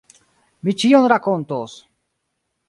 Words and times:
Mi 0.69 0.73
ĉion 0.83 1.05
rakontos! 1.13 1.77